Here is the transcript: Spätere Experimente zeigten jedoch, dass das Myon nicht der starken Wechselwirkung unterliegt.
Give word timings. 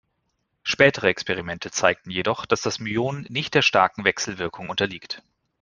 Spätere 0.63 1.09
Experimente 1.09 1.69
zeigten 1.69 2.09
jedoch, 2.09 2.47
dass 2.47 2.61
das 2.63 2.79
Myon 2.79 3.27
nicht 3.29 3.53
der 3.53 3.61
starken 3.61 4.03
Wechselwirkung 4.03 4.69
unterliegt. 4.71 5.21